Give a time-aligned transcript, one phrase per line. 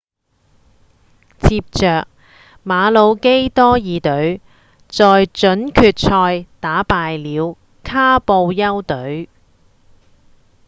[1.41, 1.85] 接著
[2.65, 4.41] 馬魯基多爾隊
[4.87, 9.29] 在準決賽打敗了卡布丘隊